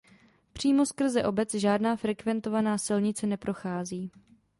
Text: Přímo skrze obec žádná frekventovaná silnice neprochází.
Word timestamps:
Přímo 0.53 0.85
skrze 0.85 1.23
obec 1.25 1.53
žádná 1.53 1.95
frekventovaná 1.95 2.77
silnice 2.77 3.27
neprochází. 3.27 4.11